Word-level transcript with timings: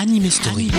Anime 0.00 0.30
Story. 0.30 0.70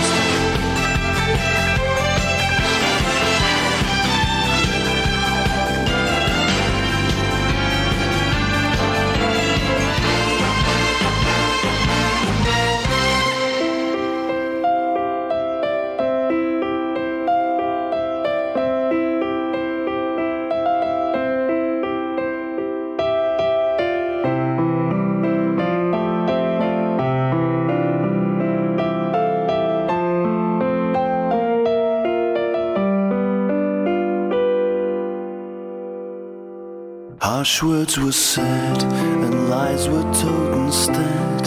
Harsh 37.42 37.62
words 37.64 37.98
were 37.98 38.12
said 38.12 38.84
and 38.84 39.50
lies 39.50 39.88
were 39.88 40.08
told 40.22 40.54
instead. 40.66 41.42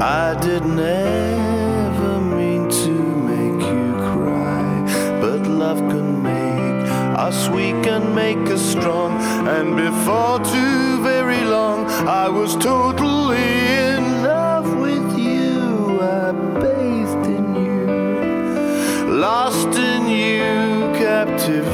I 0.00 0.34
didn't 0.40 0.78
ever 0.78 2.20
mean 2.22 2.70
to 2.70 2.92
make 3.30 3.60
you 3.74 3.92
cry, 4.12 5.18
but 5.20 5.46
love 5.46 5.80
can 5.90 6.22
make 6.22 6.88
us 7.26 7.48
weak 7.50 7.86
and 7.86 8.14
make 8.14 8.48
us 8.48 8.62
strong. 8.62 9.20
And 9.46 9.76
before 9.76 10.38
too 10.38 11.02
very 11.02 11.44
long, 11.44 11.84
I 12.24 12.30
was 12.30 12.56
totally 12.56 13.50
in 13.90 14.22
love 14.22 14.68
with 14.78 15.18
you. 15.18 16.00
I 16.00 16.32
bathed 16.62 17.26
in 17.38 17.46
you, 17.66 19.16
lost 19.20 19.76
in 19.76 20.08
you, 20.08 20.96
captivated 20.96 21.73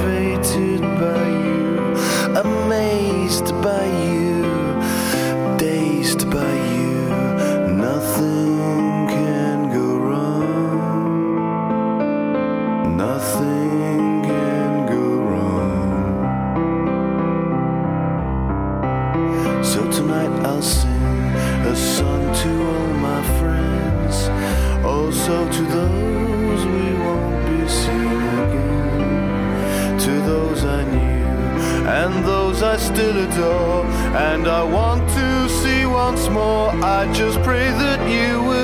still 33.01 33.25
adore, 33.25 33.87
and 34.29 34.47
I 34.47 34.62
want 34.62 35.09
to 35.09 35.48
see 35.48 35.87
once 35.87 36.29
more. 36.29 36.69
I 36.98 37.11
just 37.15 37.41
pray 37.43 37.70
that 37.84 38.01
you 38.15 38.43
will 38.43 38.59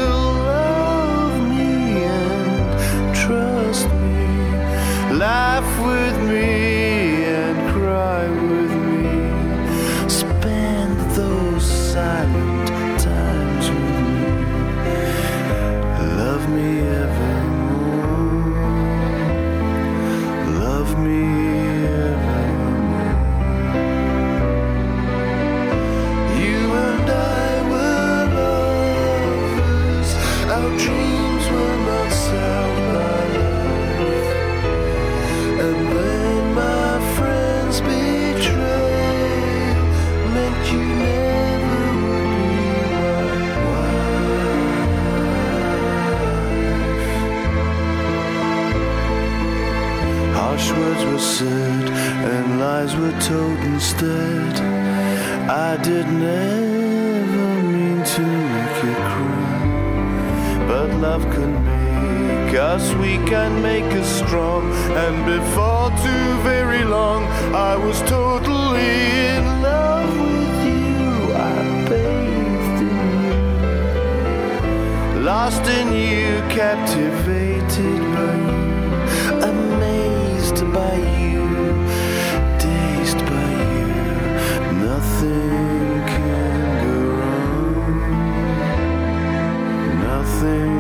told 53.21 53.59
instead. 53.59 54.55
I 55.49 55.77
did 55.83 56.07
never 56.07 57.63
mean 57.63 58.03
to 58.05 58.23
make 58.55 58.85
you 58.85 58.95
cry, 59.11 60.67
but 60.69 60.89
love 61.01 61.23
can 61.35 61.53
make 61.65 62.55
us 62.55 62.95
weak 62.95 63.33
and 63.33 63.63
make 63.63 63.91
us 64.01 64.09
strong. 64.23 64.73
And 65.05 65.25
before 65.25 65.91
too 66.05 66.29
very 66.43 66.85
long, 66.85 67.25
I 67.55 67.77
was 67.77 68.01
totally 68.03 68.95
in 69.37 69.63
love 69.63 70.11
with 70.19 70.59
you. 70.73 71.33
I 71.35 71.57
bathed 71.89 72.81
in 72.91 72.99
you, 75.15 75.21
lost 75.23 75.65
in 75.79 75.93
you, 75.93 76.43
captivated 76.51 78.01
by 78.15 78.35
you, 78.51 78.71
amazed 79.53 80.61
by 80.73 80.97
you, 81.23 81.46
Nothing 90.37 90.76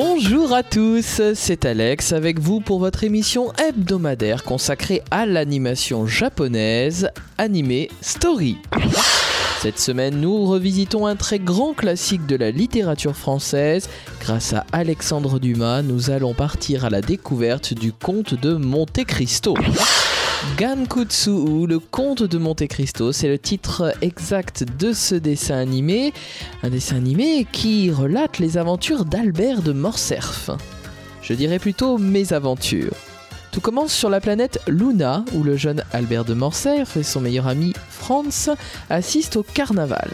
Bonjour 0.00 0.52
à 0.52 0.62
tous, 0.62 1.20
c'est 1.34 1.64
Alex 1.64 2.12
avec 2.12 2.38
vous 2.38 2.60
pour 2.60 2.78
votre 2.78 3.02
émission 3.02 3.52
hebdomadaire 3.54 4.44
consacrée 4.44 5.02
à 5.10 5.26
l'animation 5.26 6.06
japonaise 6.06 7.10
Anime 7.36 7.88
Story. 8.00 8.58
Cette 9.60 9.80
semaine, 9.80 10.20
nous 10.20 10.46
revisitons 10.46 11.08
un 11.08 11.16
très 11.16 11.40
grand 11.40 11.74
classique 11.74 12.26
de 12.26 12.36
la 12.36 12.52
littérature 12.52 13.16
française. 13.16 13.88
Grâce 14.20 14.52
à 14.52 14.64
Alexandre 14.70 15.40
Dumas, 15.40 15.82
nous 15.82 16.10
allons 16.10 16.32
partir 16.32 16.84
à 16.84 16.90
la 16.90 17.00
découverte 17.00 17.74
du 17.74 17.92
conte 17.92 18.34
de 18.34 18.54
Monte 18.54 19.04
Cristo. 19.04 19.54
Gankutsu 20.56 21.66
le 21.66 21.78
conte 21.80 22.22
de 22.22 22.38
Monte 22.38 22.66
Cristo, 22.68 23.10
c'est 23.10 23.26
le 23.26 23.38
titre 23.38 23.92
exact 24.02 24.64
de 24.78 24.92
ce 24.92 25.16
dessin 25.16 25.56
animé. 25.56 26.12
Un 26.62 26.70
dessin 26.70 26.96
animé 26.96 27.44
qui 27.50 27.90
relate 27.90 28.38
les 28.38 28.56
aventures 28.56 29.04
d'Albert 29.04 29.62
de 29.62 29.72
Morcerf. 29.72 30.50
Je 31.22 31.34
dirais 31.34 31.58
plutôt 31.58 31.98
mes 31.98 32.32
aventures. 32.32 32.94
Tout 33.50 33.60
commence 33.60 33.92
sur 33.92 34.10
la 34.10 34.20
planète 34.20 34.60
Luna, 34.68 35.24
où 35.34 35.42
le 35.42 35.56
jeune 35.56 35.82
Albert 35.92 36.24
de 36.24 36.34
Morcerf 36.34 36.96
et 36.96 37.02
son 37.02 37.20
meilleur 37.20 37.48
ami 37.48 37.72
Franz 37.88 38.50
assistent 38.90 39.38
au 39.38 39.42
carnaval. 39.42 40.10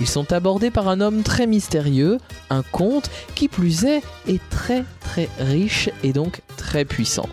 Ils 0.00 0.08
sont 0.08 0.32
abordés 0.32 0.70
par 0.70 0.88
un 0.88 1.00
homme 1.00 1.22
très 1.24 1.48
mystérieux, 1.48 2.18
un 2.50 2.62
comte 2.62 3.10
qui 3.34 3.48
plus 3.48 3.84
est 3.84 4.02
est 4.28 4.40
très 4.48 4.84
très 5.00 5.28
riche 5.40 5.90
et 6.04 6.12
donc 6.12 6.40
très 6.56 6.84
puissant. 6.84 7.28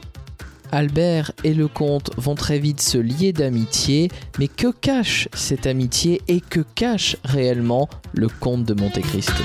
Albert 0.72 1.32
et 1.44 1.54
le 1.54 1.68
comte 1.68 2.12
vont 2.18 2.36
très 2.36 2.60
vite 2.60 2.82
se 2.82 2.98
lier 2.98 3.34
d'amitié, 3.34 4.10
mais 4.40 4.48
que 4.48 4.72
cache 4.72 5.28
cette 5.34 5.68
amitié 5.68 6.22
et 6.28 6.42
que 6.42 6.62
cache 6.76 7.18
réellement 7.24 7.90
le 8.14 8.28
comte 8.28 8.64
de 8.64 8.74
Monte 8.74 9.00
Cristo 9.02 9.44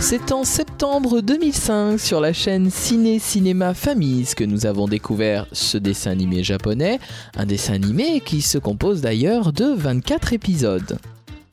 C'est 0.00 0.32
en 0.32 0.44
septembre 0.44 1.20
2005 1.20 1.98
sur 1.98 2.20
la 2.20 2.32
chaîne 2.32 2.70
Ciné 2.70 3.18
Cinéma 3.18 3.74
Famille 3.74 4.26
que 4.36 4.44
nous 4.44 4.66
avons 4.66 4.88
découvert 4.88 5.46
ce 5.52 5.78
dessin 5.78 6.12
animé 6.12 6.42
japonais, 6.42 6.98
un 7.36 7.46
dessin 7.46 7.74
animé 7.74 8.20
qui 8.20 8.42
se 8.42 8.58
compose 8.58 9.00
d'ailleurs 9.00 9.52
de 9.52 9.66
24 9.66 10.32
épisodes. 10.32 10.98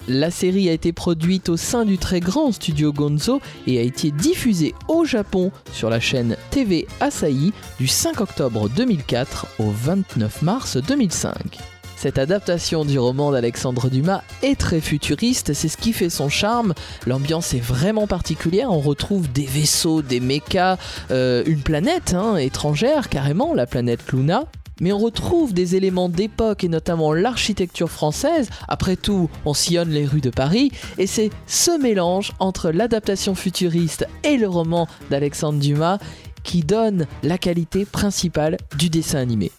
La 0.10 0.32
série 0.32 0.68
a 0.68 0.74
été 0.74 0.92
produite 0.92 1.48
au 1.48 1.56
sein 1.56 1.86
du 1.86 1.98
très 1.98 2.20
grand 2.20 2.52
studio 2.52 2.92
Gonzo 2.92 3.40
et 3.68 3.80
a 3.80 3.82
été 3.82 4.12
diffusée 4.12 4.76
au 4.90 5.06
Japon 5.06 5.50
sur 5.72 5.90
la 5.90 6.02
chaîne 6.02 6.36
TV 6.52 6.88
Asahi 7.00 7.54
du 7.80 7.88
5 7.88 8.20
octobre 8.20 8.68
2004 8.68 9.48
au 9.60 9.70
29 9.70 10.42
mars 10.42 10.76
2005. 10.76 11.58
Cette 11.96 12.18
adaptation 12.18 12.84
du 12.84 13.00
roman 13.00 13.32
d'Alexandre 13.32 13.90
Dumas 13.90 14.24
est 14.42 14.60
très 14.60 14.82
futuriste, 14.82 15.54
c'est 15.54 15.70
ce 15.70 15.78
qui 15.78 15.94
fait 15.94 16.10
son 16.10 16.28
charme. 16.28 16.74
L'ambiance 17.08 17.54
est 17.54 17.62
vraiment 17.64 18.06
particulière, 18.06 18.72
on 18.72 18.82
retrouve 18.82 19.32
des 19.32 19.46
vaisseaux, 19.46 20.02
des 20.02 20.20
mechas, 20.20 20.78
euh, 21.12 21.44
une 21.46 21.62
planète 21.62 22.14
hein, 22.14 22.36
étrangère 22.36 23.08
carrément, 23.08 23.54
la 23.54 23.68
planète 23.68 24.12
Luna. 24.12 24.48
Mais 24.84 24.92
on 24.92 24.98
retrouve 24.98 25.54
des 25.54 25.78
éléments 25.78 26.10
d'époque 26.10 26.66
et 26.66 26.68
notamment 26.68 27.14
l'architecture 27.14 27.90
française. 27.90 28.50
Après 28.68 28.98
tout, 28.98 29.30
on 29.46 29.54
sillonne 29.54 29.92
les 29.92 30.06
rues 30.06 30.20
de 30.20 30.30
Paris 30.30 30.74
et 30.98 31.08
c'est 31.08 31.30
ce 31.48 31.72
mélange 31.82 32.34
entre 32.40 32.70
l'adaptation 32.70 33.34
futuriste 33.34 34.06
et 34.26 34.36
le 34.36 34.50
roman 34.50 34.90
d'Alexandre 35.10 35.60
Dumas 35.60 36.00
qui 36.44 36.64
donne 36.64 37.08
la 37.24 37.38
qualité 37.38 37.86
principale 37.86 38.58
du 38.78 38.90
dessin 38.90 39.20
animé. 39.20 39.54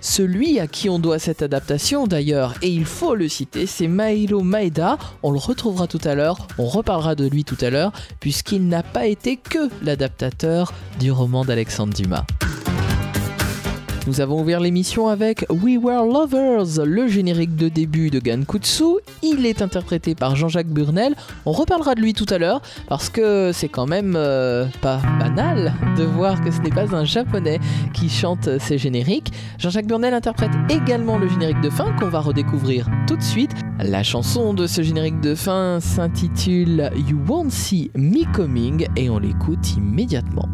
Celui 0.00 0.58
à 0.58 0.66
qui 0.66 0.88
on 0.88 0.98
doit 0.98 1.18
cette 1.18 1.42
adaptation 1.42 2.06
d'ailleurs, 2.06 2.54
et 2.62 2.70
il 2.70 2.86
faut 2.86 3.14
le 3.14 3.28
citer, 3.28 3.66
c'est 3.66 3.88
Maïlo 3.88 4.40
Maeda, 4.40 4.96
on 5.22 5.32
le 5.32 5.38
retrouvera 5.38 5.86
tout 5.86 6.00
à 6.02 6.14
l'heure, 6.14 6.48
on 6.56 6.66
reparlera 6.66 7.14
de 7.14 7.28
lui 7.28 7.44
tout 7.44 7.58
à 7.60 7.68
l'heure, 7.68 7.92
puisqu'il 8.20 8.66
n'a 8.68 8.82
pas 8.82 9.06
été 9.06 9.36
que 9.36 9.68
l'adaptateur 9.84 10.72
du 10.98 11.12
roman 11.12 11.44
d'Alexandre 11.44 11.92
Dumas. 11.92 12.24
Nous 14.08 14.20
avons 14.20 14.40
ouvert 14.40 14.58
l'émission 14.58 15.06
avec 15.06 15.46
We 15.48 15.78
Were 15.80 16.04
Lovers, 16.04 16.84
le 16.84 17.06
générique 17.06 17.54
de 17.54 17.68
début 17.68 18.10
de 18.10 18.18
Gankutsu. 18.18 18.98
Il 19.22 19.46
est 19.46 19.62
interprété 19.62 20.16
par 20.16 20.34
Jean-Jacques 20.34 20.66
Burnel. 20.66 21.14
On 21.46 21.52
reparlera 21.52 21.94
de 21.94 22.00
lui 22.00 22.12
tout 22.12 22.26
à 22.30 22.38
l'heure 22.38 22.62
parce 22.88 23.08
que 23.08 23.52
c'est 23.52 23.68
quand 23.68 23.86
même 23.86 24.14
euh, 24.16 24.66
pas 24.80 25.00
banal 25.20 25.72
de 25.96 26.02
voir 26.02 26.42
que 26.42 26.50
ce 26.50 26.60
n'est 26.62 26.70
pas 26.70 26.96
un 26.96 27.04
japonais 27.04 27.60
qui 27.94 28.08
chante 28.08 28.58
ces 28.58 28.76
génériques. 28.76 29.32
Jean-Jacques 29.58 29.86
Burnel 29.86 30.14
interprète 30.14 30.52
également 30.68 31.16
le 31.16 31.28
générique 31.28 31.60
de 31.60 31.70
fin 31.70 31.94
qu'on 32.00 32.08
va 32.08 32.20
redécouvrir 32.20 32.88
tout 33.06 33.16
de 33.16 33.22
suite. 33.22 33.52
La 33.78 34.02
chanson 34.02 34.52
de 34.52 34.66
ce 34.66 34.82
générique 34.82 35.20
de 35.20 35.36
fin 35.36 35.78
s'intitule 35.80 36.90
You 37.08 37.20
Won't 37.28 37.50
See 37.50 37.92
Me 37.94 38.24
Coming 38.34 38.88
et 38.96 39.08
on 39.10 39.20
l'écoute 39.20 39.76
immédiatement. 39.76 40.48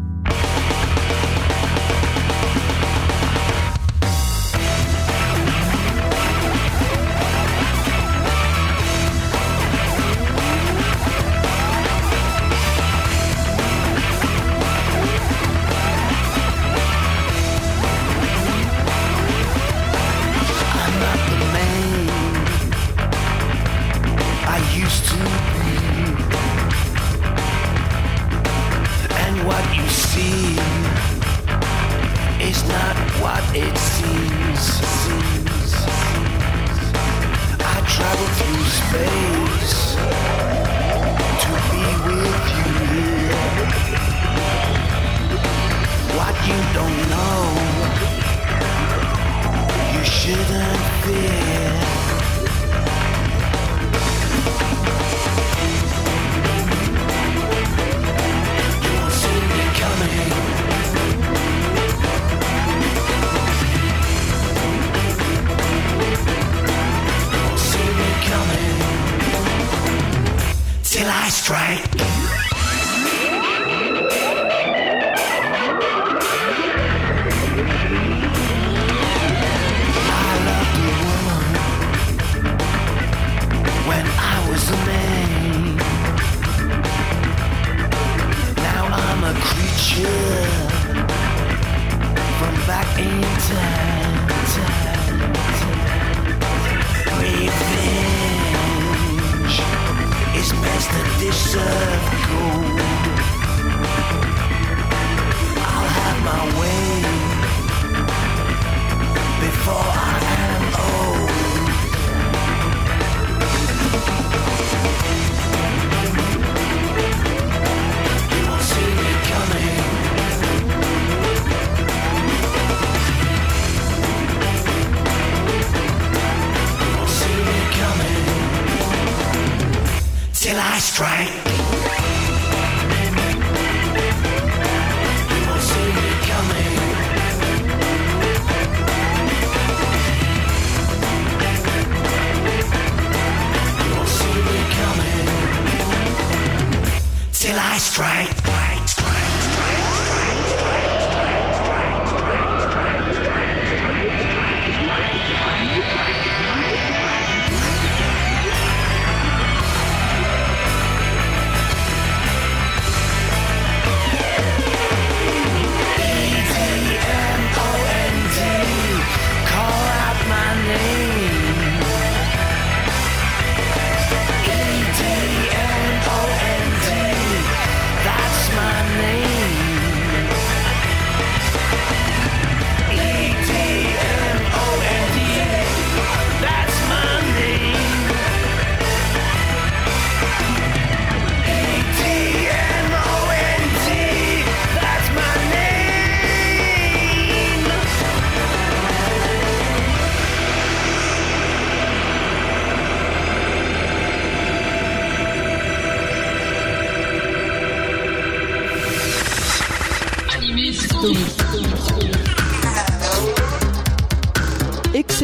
Till 147.49 147.57
I 147.57 147.79
strike. 147.79 148.78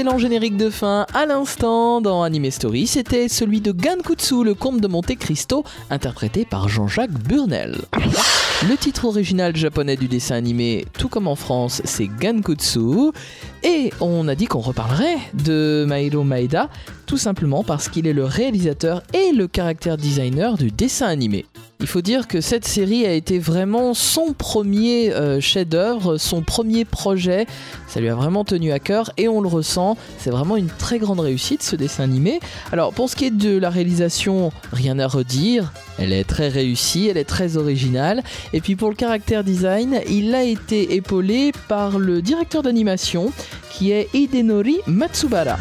Excellent 0.06 0.20
générique 0.20 0.58
de 0.58 0.70
fin 0.70 1.08
à 1.16 1.26
l'instant 1.26 2.00
dans 2.00 2.22
Anime 2.22 2.52
Story, 2.52 2.86
c'était 2.86 3.28
celui 3.28 3.60
de 3.60 3.72
Gankutsu, 3.72 4.44
le 4.44 4.54
comte 4.54 4.80
de 4.80 4.88
Monte 4.88 5.16
Cristo, 5.16 5.64
interprété 5.90 6.46
par 6.46 6.70
Jean-Jacques 6.70 7.10
Burnel. 7.10 7.82
Le 8.70 8.78
titre 8.78 9.06
original 9.06 9.56
japonais 9.56 9.96
du 9.96 10.08
dessin 10.08 10.36
animé, 10.36 10.86
tout 10.94 11.08
comme 11.08 11.28
en 11.28 11.36
France, 11.36 11.82
c'est 11.86 12.08
Gankutsu. 12.08 13.14
Et 13.64 13.92
on 14.00 14.28
a 14.28 14.36
dit 14.36 14.46
qu'on 14.46 14.60
reparlerait 14.60 15.18
de 15.44 15.88
Mairo 15.88 16.24
Maeda, 16.24 16.70
tout 17.08 17.18
simplement 17.18 17.64
parce 17.64 17.90
qu'il 17.90 18.06
est 18.06 18.14
le 18.14 18.26
réalisateur 18.26 19.02
et 19.12 19.32
le 19.32 19.48
caractère 19.48 19.98
designer 19.98 20.56
du 20.56 20.70
dessin 20.70 21.08
animé. 21.08 21.48
Il 21.86 21.88
faut 21.88 22.02
dire 22.02 22.28
que 22.28 22.42
cette 22.42 22.66
série 22.66 23.06
a 23.06 23.14
été 23.14 23.38
vraiment 23.38 23.94
son 23.94 24.34
premier 24.34 25.14
euh, 25.14 25.40
chef-d'œuvre, 25.40 26.18
son 26.18 26.42
premier 26.42 26.84
projet. 26.84 27.46
Ça 27.88 28.00
lui 28.00 28.10
a 28.10 28.16
vraiment 28.16 28.44
tenu 28.44 28.72
à 28.72 28.80
cœur 28.80 29.12
et 29.18 29.28
on 29.28 29.40
le 29.40 29.48
ressent. 29.48 29.96
C'est 30.18 30.32
vraiment 30.32 30.58
une 30.58 30.66
très 30.66 30.98
grande 30.98 31.20
réussite 31.20 31.62
ce 31.62 31.76
dessin 31.76 32.06
animé. 32.06 32.40
Alors 32.72 32.92
pour 32.92 33.08
ce 33.08 33.16
qui 33.16 33.26
est 33.26 33.30
de 33.30 33.56
la 33.56 33.70
réalisation, 33.70 34.52
rien 34.74 34.98
à 34.98 35.06
redire. 35.06 35.74
Elle 36.00 36.12
est 36.12 36.24
très 36.24 36.48
réussie, 36.48 37.08
elle 37.08 37.18
est 37.18 37.24
très 37.24 37.56
originale. 37.56 38.24
Et 38.52 38.62
puis 38.62 38.76
pour 38.76 38.90
le 38.90 38.96
caractère 38.96 39.44
design, 39.44 40.02
il 40.10 40.34
a 40.34 40.42
été 40.42 40.96
épaulé 40.96 41.52
par 41.68 42.00
le 42.00 42.24
directeur 42.24 42.64
d'animation 42.64 43.32
qui 43.70 43.92
est 43.92 44.10
Hidenori 44.16 44.80
Matsubara. 44.88 45.58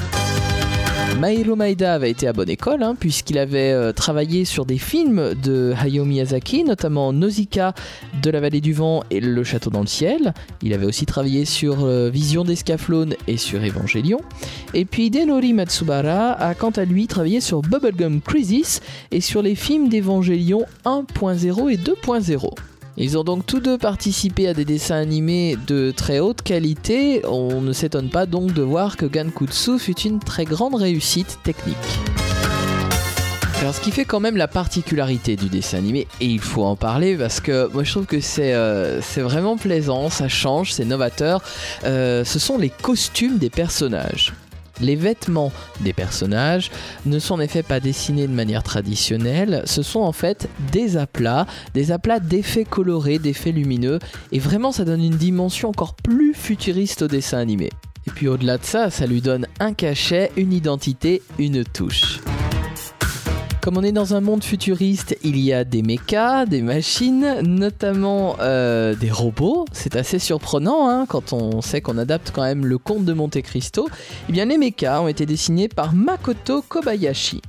Mairo 1.21 1.55
Maeda 1.55 1.95
avait 1.95 2.11
été 2.11 2.27
à 2.27 2.33
bonne 2.33 2.51
école, 2.51 2.83
hein, 2.83 2.97
puisqu'il 2.99 3.39
avait 3.39 3.73
euh, 3.73 3.93
travaillé 3.93 4.45
sur 4.45 4.67
des 4.67 4.79
films 4.79 5.35
de 5.35 5.73
Hayao 5.81 6.05
Miyazaki, 6.05 6.65
notamment 6.65 7.13
Nausicaa 7.13 7.73
de 8.23 8.31
la 8.31 8.41
vallée 8.41 8.61
du 8.61 8.73
vent 8.73 9.05
et 9.11 9.21
Le 9.21 9.45
château 9.45 9.71
dans 9.71 9.81
le 9.81 9.87
ciel. 9.87 10.35
Il 10.61 10.73
avait 10.75 10.87
aussi 10.87 11.07
travaillé 11.07 11.45
sur 11.45 11.85
euh, 11.85 12.11
Vision 12.11 12.45
d'Escaflowne 12.45 13.15
et 13.29 13.37
sur 13.37 13.63
Evangelion. 13.63 14.21
Et 14.75 14.85
puis 14.85 15.11
Denori 15.11 15.53
Matsubara 15.53 16.33
a 16.33 16.55
quant 16.55 16.71
à 16.71 16.85
lui 16.85 17.07
travaillé 17.07 17.41
sur 17.41 17.63
Bubblegum 17.63 18.21
Crisis 18.21 18.81
et 19.13 19.21
sur 19.21 19.41
les 19.41 19.55
films 19.55 19.89
d'Evangelion 19.89 20.65
1.0 20.85 21.71
et 21.71 21.77
2.0. 21.77 22.55
Ils 22.97 23.19
ont 23.19 23.25
donc 23.25 23.45
tous 23.45 23.59
deux 23.59 23.77
participé 23.77 24.47
à 24.47 24.55
des 24.55 24.65
dessins 24.65 24.95
animés 24.95 25.57
de 25.67 25.91
très 25.91 26.21
haute 26.21 26.43
qualité. 26.43 27.23
On 27.27 27.61
ne 27.61 27.73
s'étonne 27.73 28.09
pas 28.09 28.25
donc 28.25 28.53
de 28.53 28.63
voir 28.63 28.97
que 28.97 29.05
Gankutsu 29.07 29.81
fut 29.81 29.99
une 30.03 30.21
très 30.21 30.45
grande 30.45 30.77
réussite 30.77 31.39
technique. 31.43 31.77
Alors 33.61 33.75
ce 33.75 33.81
qui 33.81 33.91
fait 33.91 34.05
quand 34.05 34.21
même 34.21 34.37
la 34.37 34.47
particularité 34.47 35.37
du 35.37 35.49
dessin 35.49 35.79
animé, 35.79 36.07
et 36.21 36.27
il 36.27 36.41
faut 36.41 36.65
en 36.65 36.77
parler 36.77 37.17
parce 37.17 37.41
que 37.41 37.69
moi 37.73 37.83
je 37.83 37.91
trouve 37.93 38.07
que 38.07 38.21
c'est 38.21 38.53
euh, 38.53 39.01
vraiment 39.17 39.57
plaisant, 39.57 40.11
ça 40.11 40.29
change, 40.29 40.73
c'est 40.73 40.85
novateur, 40.85 41.43
euh, 41.85 42.25
ce 42.25 42.39
sont 42.39 42.59
les 42.59 42.69
costumes 42.69 43.39
des 43.39 43.51
personnages. 43.51 44.35
Les 44.81 44.97
vêtements 44.97 45.53
des 45.81 45.93
personnages 45.93 46.71
ne 47.07 47.19
sont 47.19 47.35
en 47.35 47.41
effet 47.41 47.63
pas 47.63 47.81
dessinés 47.81 48.27
de 48.27 48.33
manière 48.33 48.63
traditionnelle, 48.63 49.63
ce 49.67 49.83
sont 49.83 50.01
en 50.01 50.13
fait 50.13 50.49
des 50.73 50.97
aplats, 50.97 51.47
des 51.75 51.93
aplats 51.93 52.21
d'effets 52.21 52.65
colorés, 52.65 53.19
d'effets 53.19 53.53
lumineux, 53.53 53.99
et 54.33 54.39
vraiment 54.39 54.73
ça 54.73 54.85
donne 54.85 55.05
une 55.05 55.17
dimension 55.17 55.69
encore 55.69 55.95
plus 55.95 56.35
futuriste 56.35 57.03
au 57.03 57.09
dessin 57.09 57.39
animé. 57.39 57.71
Et 58.07 58.11
puis 58.11 58.29
au-delà 58.29 58.59
de 58.59 58.65
ça, 58.65 58.91
ça 58.91 59.07
lui 59.07 59.21
donne 59.21 59.47
un 59.61 59.73
cachet, 59.73 60.31
une 60.37 60.53
identité, 60.53 61.23
une 61.39 61.65
touche. 61.65 62.21
Comme 63.65 63.79
on 63.79 63.83
est 63.83 63.93
dans 63.93 64.15
un 64.15 64.21
monde 64.21 64.45
futuriste, 64.45 65.17
il 65.23 65.39
y 65.39 65.51
a 65.51 65.65
des 65.65 65.81
mechas, 65.81 66.45
des 66.45 66.61
machines, 66.61 67.41
notamment 67.41 68.37
euh, 68.41 68.95
des 68.95 69.11
robots. 69.11 69.65
C'est 69.73 69.97
assez 69.97 70.19
surprenant 70.19 70.91
hein, 70.91 71.07
quand 71.09 71.33
on 71.33 71.63
sait 71.63 71.81
qu'on 71.81 71.97
adapte 71.97 72.31
quand 72.31 72.43
même 72.43 72.67
le 72.67 72.77
conte 72.77 73.07
de 73.07 73.15
Monte 73.15 73.41
Cristo. 73.41 73.89
Eh 74.29 74.33
bien, 74.33 74.45
les 74.45 74.59
mechas 74.59 75.01
ont 75.01 75.09
été 75.09 75.25
dessinés 75.25 75.69
par 75.69 75.95
Makoto 75.95 76.61
Kobayashi. 76.61 77.41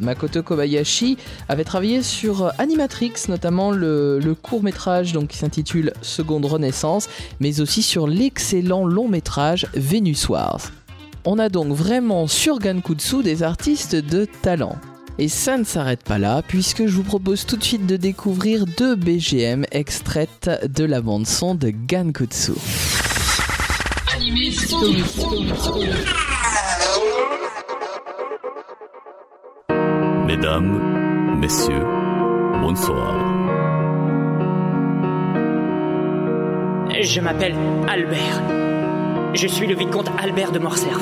Makoto 0.00 0.42
Kobayashi 0.42 1.16
avait 1.48 1.62
travaillé 1.62 2.02
sur 2.02 2.52
Animatrix, 2.58 3.12
notamment 3.28 3.70
le, 3.70 4.34
court 4.42 4.64
métrage 4.64 5.12
donc, 5.12 5.28
qui 5.28 5.36
s'intitule 5.36 5.92
Seconde 6.02 6.44
Renaissance, 6.44 7.08
mais 7.38 7.60
aussi 7.60 7.84
sur 7.84 8.08
l'excellent 8.08 8.84
long 8.84 9.06
métrage 9.06 9.68
Venus 9.74 10.28
Wars. 10.28 10.72
On 11.24 11.38
a 11.38 11.48
donc 11.48 11.72
vraiment 11.72 12.26
sur 12.26 12.58
Gankutsu 12.58 13.22
des 13.22 13.44
artistes 13.44 13.94
de 13.94 14.26
talent. 14.42 14.76
Et 15.18 15.28
ça 15.28 15.58
ne 15.58 15.64
s'arrête 15.64 16.02
pas 16.02 16.18
là, 16.18 16.42
puisque 16.46 16.86
je 16.86 16.96
vous 16.96 17.02
propose 17.02 17.44
tout 17.46 17.56
de 17.56 17.64
suite 17.64 17.86
de 17.86 17.96
découvrir 17.96 18.64
deux 18.66 18.96
BGM 18.96 19.64
extraites 19.70 20.50
de 20.68 20.84
la 20.84 21.00
bande-son 21.00 21.54
de 21.54 21.70
Gankutsu. 21.70 22.52
Mesdames, 30.26 31.38
Messieurs, 31.40 31.84
bonsoir. 32.60 33.16
Je 37.00 37.20
m'appelle 37.20 37.54
Albert. 37.88 38.42
Je 39.34 39.46
suis 39.46 39.66
le 39.66 39.74
vicomte 39.74 40.08
Albert 40.18 40.52
de 40.52 40.58
Morcerf. 40.58 41.00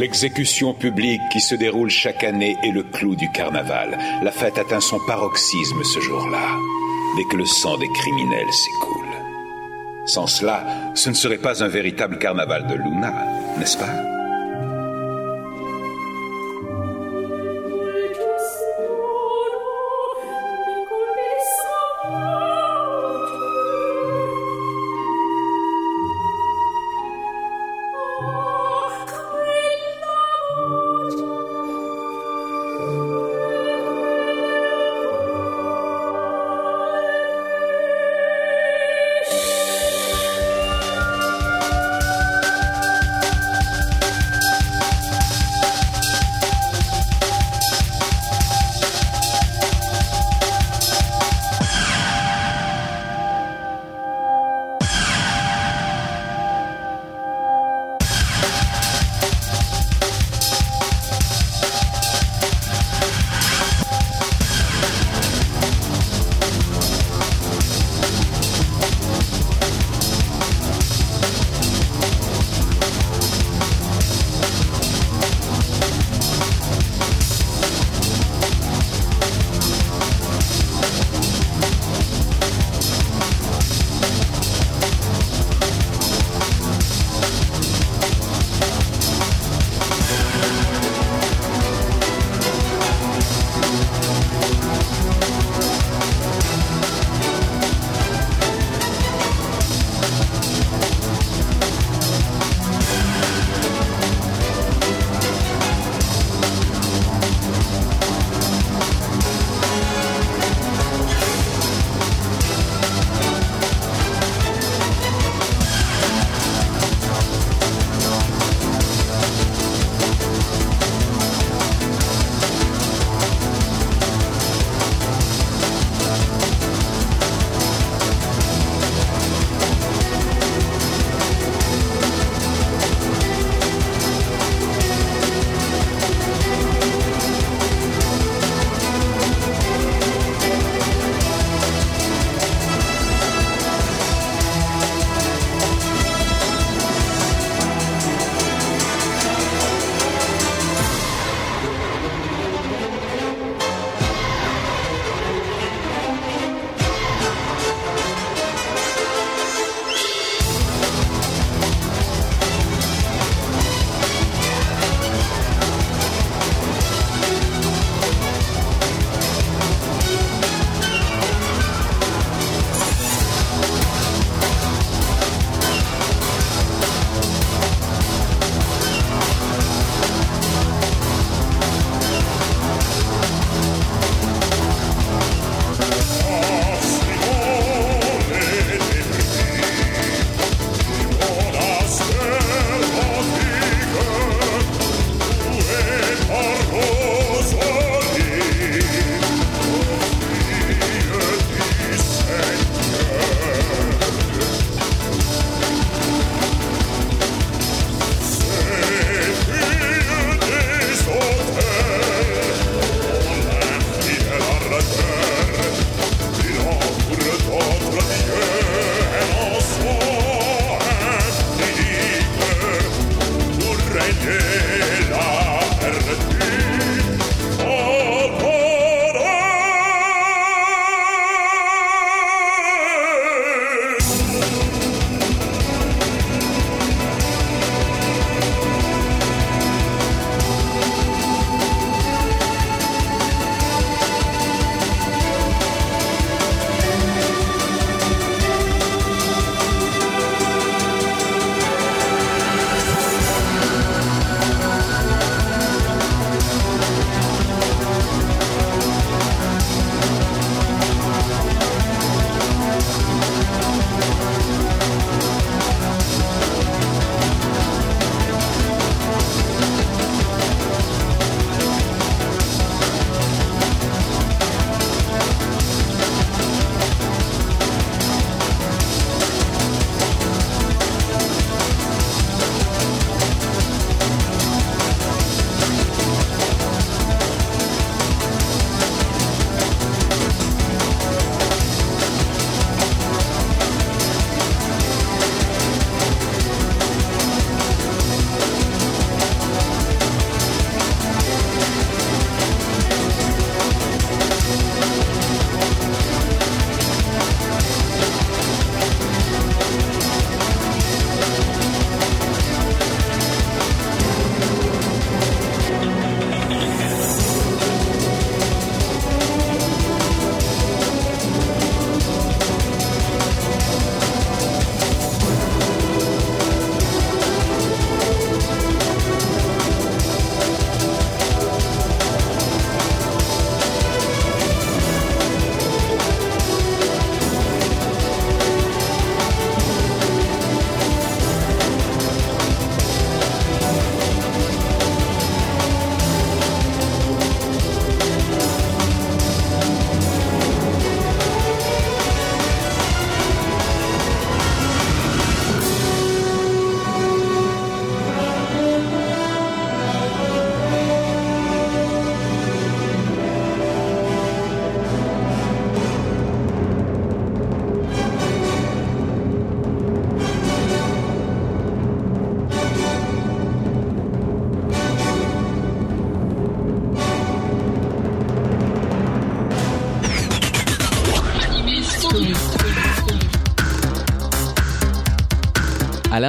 L'exécution 0.00 0.72
publique 0.72 1.20
qui 1.30 1.42
se 1.42 1.54
déroule 1.54 1.90
chaque 1.90 2.24
année 2.24 2.56
est 2.64 2.70
le 2.70 2.82
clou 2.84 3.16
du 3.16 3.30
carnaval. 3.32 3.98
La 4.22 4.30
fête 4.30 4.56
atteint 4.56 4.80
son 4.80 4.98
paroxysme 5.06 5.84
ce 5.84 6.00
jour-là, 6.00 6.56
dès 7.18 7.24
que 7.24 7.36
le 7.36 7.44
sang 7.44 7.76
des 7.76 7.88
criminels 7.92 8.50
s'écoule. 8.50 9.04
Sans 10.06 10.26
cela, 10.26 10.64
ce 10.94 11.10
ne 11.10 11.14
serait 11.14 11.36
pas 11.36 11.62
un 11.62 11.68
véritable 11.68 12.18
carnaval 12.18 12.66
de 12.66 12.76
Luna, 12.76 13.12
n'est-ce 13.58 13.76
pas? 13.76 14.09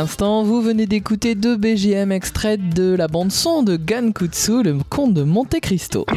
L'instant, 0.02 0.42
vous 0.42 0.64
venez 0.64 0.88
d'écouter 0.88 1.36
deux 1.36 1.58
BGM 1.58 2.12
extraits 2.12 2.60
de 2.74 2.96
la 2.96 3.08
bande-son 3.08 3.62
de 3.62 3.76
Gankutsu, 3.76 4.64
le 4.64 4.80
conte 4.90 5.14
de 5.14 5.22
Monte 5.22 5.60
Cristo. 5.62 6.08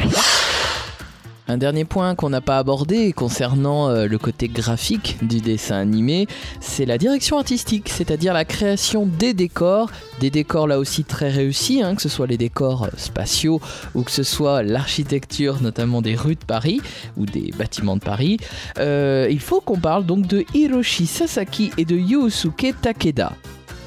Un 1.47 1.59
dernier 1.59 1.85
point 1.85 2.15
qu'on 2.15 2.31
n'a 2.31 2.41
pas 2.41 2.57
abordé 2.57 3.13
concernant 3.13 3.89
euh, 3.89 4.07
le 4.07 4.17
côté 4.17 4.47
graphique 4.47 5.17
du 5.21 5.39
dessin 5.39 5.75
animé, 5.75 6.25
c'est 6.61 6.87
la 6.87 6.97
direction 6.97 7.37
artistique, 7.37 7.89
c'est-à-dire 7.89 8.33
la 8.33 8.43
création 8.43 9.05
des 9.05 9.35
décors, 9.35 9.91
des 10.19 10.31
décors 10.31 10.65
là 10.65 10.79
aussi 10.79 11.03
très 11.03 11.29
réussis, 11.29 11.83
hein, 11.83 11.93
que 11.93 12.01
ce 12.01 12.09
soit 12.09 12.25
les 12.25 12.37
décors 12.37 12.85
euh, 12.85 12.89
spatiaux 12.97 13.61
ou 13.93 14.01
que 14.01 14.09
ce 14.09 14.23
soit 14.23 14.63
l'architecture 14.63 15.61
notamment 15.61 16.01
des 16.01 16.15
rues 16.15 16.33
de 16.33 16.45
Paris 16.45 16.81
ou 17.17 17.27
des 17.27 17.53
bâtiments 17.55 17.97
de 17.97 18.03
Paris. 18.03 18.39
Euh, 18.79 19.27
il 19.29 19.39
faut 19.39 19.61
qu'on 19.61 19.77
parle 19.77 20.07
donc 20.07 20.25
de 20.25 20.43
Hiroshi 20.55 21.05
Sasaki 21.05 21.69
et 21.77 21.85
de 21.85 21.95
Yusuke 21.95 22.73
Takeda. 22.81 23.33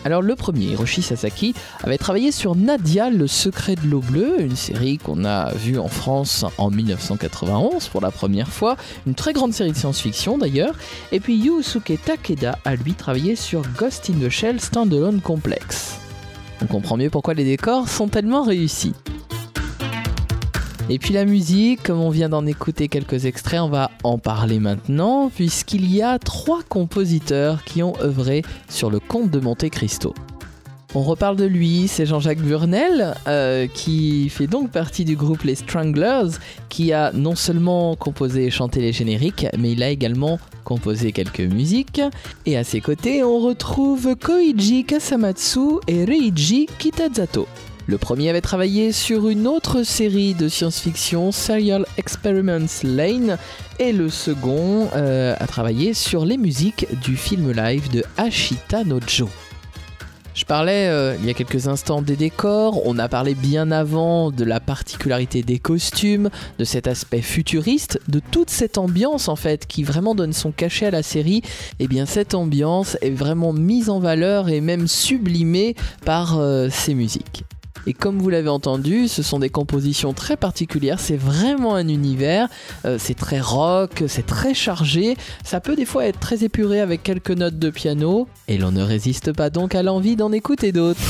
Alors 0.05 0.23
le 0.23 0.35
premier, 0.37 0.67
Hiroshi 0.67 1.03
Sasaki, 1.03 1.55
avait 1.83 1.99
travaillé 1.99 2.33
sur 2.33 2.55
Nadia, 2.55 3.11
le 3.11 3.27
secret 3.27 3.75
de 3.75 3.87
l'eau 3.89 4.01
bleue, 4.01 4.41
une 4.41 4.57
série 4.57 4.99
qu'on 4.99 5.25
a 5.25 5.53
vue 5.55 5.79
en 5.79 5.89
France 5.89 6.45
en 6.57 6.71
1991 6.71 7.89
pour 7.89 8.01
la 8.01 8.11
première 8.11 8.49
fois, 8.49 8.77
une 9.07 9.15
très 9.15 9.33
grande 9.33 9.53
série 9.53 9.73
de 9.73 9.77
science-fiction 9.77 10.39
d'ailleurs, 10.39 10.75
et 11.13 11.21
puis 11.21 11.37
Yusuke 11.37 11.99
Takeda 12.05 12.59
a 12.65 12.77
lui 12.77 12.95
travaillé 12.95 13.37
sur 13.37 13.63
Ghost 13.77 14.11
in 14.11 14.25
the 14.25 14.31
Shell 14.31 14.61
Standalone 14.61 15.21
Complex. 15.21 15.99
On 16.63 16.67
comprend 16.67 16.97
mieux 16.97 17.11
pourquoi 17.11 17.35
les 17.35 17.45
décors 17.45 17.89
sont 17.89 18.09
tellement 18.09 18.43
réussis. 18.43 18.95
Et 20.91 20.99
puis 20.99 21.13
la 21.13 21.27
musique, 21.27 21.83
comme 21.83 22.01
on 22.01 22.09
vient 22.09 22.31
d'en 22.31 22.47
écouter 22.47 22.89
quelques 22.89 23.27
extraits, 23.27 23.61
on 23.61 23.69
va 23.69 23.91
en 24.05 24.17
parler 24.17 24.59
maintenant, 24.59 25.29
puisqu'il 25.29 25.95
y 25.95 26.01
a 26.01 26.19
trois 26.19 26.63
compositeurs 26.63 27.63
qui 27.65 27.83
ont 27.83 27.93
œuvré 28.01 28.43
sur 28.71 28.89
le 28.89 28.99
conte 28.99 29.31
de 29.31 29.39
Monte 29.39 29.69
Cristo. 29.69 30.15
On 30.95 31.03
reparle 31.03 31.37
de 31.37 31.45
lui, 31.45 31.89
c'est 31.89 32.07
Jean-Jacques 32.07 32.41
Burnel, 32.41 33.15
euh, 33.27 33.67
qui 33.67 34.31
fait 34.31 34.47
donc 34.47 34.71
partie 34.71 35.05
du 35.05 35.15
groupe 35.15 35.43
Les 35.43 35.57
Stranglers, 35.57 36.39
qui 36.71 36.95
a 36.95 37.13
non 37.13 37.35
seulement 37.35 37.95
composé 37.95 38.47
et 38.47 38.51
chanté 38.51 38.81
les 38.81 38.95
génériques, 38.95 39.47
mais 39.59 39.73
il 39.73 39.83
a 39.83 39.91
également 39.91 40.39
composé 40.65 41.13
quelques 41.13 41.41
musiques. 41.41 42.01
Et 42.47 42.57
à 42.57 42.65
ses 42.65 42.81
côtés, 42.81 43.23
on 43.23 43.41
retrouve 43.41 44.17
Koichi 44.17 44.85
Kasamatsu 44.85 45.81
et 45.87 46.07
Reiji 46.07 46.67
Kitazato. 46.79 47.47
Le 47.89 47.97
premier 47.97 48.29
avait 48.29 48.43
travaillé 48.43 48.93
sur 48.93 49.31
une 49.31 49.47
autre 49.47 49.83
série 49.83 50.35
de 50.35 50.51
science-fiction, 50.51 51.33
Serial 51.33 51.87
Experiments 51.97 52.85
Lane, 52.85 53.39
et 53.79 53.95
le 53.95 54.11
second 54.11 54.91
euh, 54.95 55.35
a 55.41 55.47
travaillé 55.47 55.95
sur 55.95 56.27
les 56.27 56.37
musiques 56.37 56.87
du 57.01 57.17
film 57.17 57.51
live 57.51 57.91
de 57.91 58.05
Ashita 58.19 58.85
Nojo. 58.85 59.31
Je 60.35 60.45
parlais 60.45 60.89
euh, 60.89 61.17
il 61.19 61.25
y 61.25 61.31
a 61.31 61.35
quelques 61.35 61.67
instants 61.67 62.03
des 62.03 62.17
décors, 62.17 62.87
on 62.87 62.99
a 62.99 63.09
parlé 63.09 63.35
bien 63.35 63.71
avant 63.71 64.31
de 64.33 64.45
la 64.45 64.61
particularité 64.61 65.41
des 65.43 65.59
costumes, 65.59 66.29
de 66.59 66.65
cet 66.65 66.89
aspect 66.89 67.23
futuriste, 67.23 68.01
de 68.07 68.21
toute 68.21 68.51
cette 68.51 68.77
ambiance 68.77 69.29
en 69.29 69.37
fait 69.37 69.67
qui 69.67 69.83
vraiment 69.83 70.15
donne 70.15 70.35
son 70.35 70.53
cachet 70.53 70.85
à 70.85 70.91
la 70.91 71.03
série. 71.03 71.39
Et 71.79 71.85
eh 71.85 71.89
bien 71.89 72.05
cette 72.05 72.35
ambiance 72.35 72.99
est 73.01 73.09
vraiment 73.09 73.55
mise 73.55 73.89
en 73.89 73.99
valeur 73.99 74.51
et 74.51 74.61
même 74.61 74.89
sublimée 74.89 75.75
par 76.05 76.39
euh, 76.39 76.69
ces 76.71 76.93
musiques. 76.93 77.45
Et 77.89 77.95
comme 77.95 78.19
vous 78.19 78.29
l'avez 78.29 78.51
entendu, 78.51 79.09
ce 79.09 79.23
sont 79.23 79.39
des 79.39 79.49
compositions 79.49 80.13
très 80.13 80.37
particulières, 80.37 81.01
c'est 81.01 81.17
vraiment 81.17 81.75
un 81.75 81.89
univers, 81.89 82.47
euh, 82.85 82.99
c'est 83.01 83.15
très 83.15 83.41
rock, 83.41 84.05
c'est 84.09 84.27
très 84.27 84.53
chargé, 84.53 85.17
ça 85.43 85.59
peut 85.61 85.75
des 85.75 85.87
fois 85.87 86.05
être 86.05 86.21
très 86.21 86.45
épuré 86.45 86.83
avec 86.83 87.03
quelques 87.03 87.31
notes 87.31 87.59
de 87.59 87.71
piano, 87.71 88.29
et 88.47 88.59
l'on 88.59 88.73
ne 88.73 88.83
résiste 88.83 89.33
pas 89.33 89.49
donc 89.49 89.75
à 89.75 89.83
l'envie 89.83 90.17
d'en 90.17 90.33
écouter 90.33 90.71
d'autres. 90.71 91.01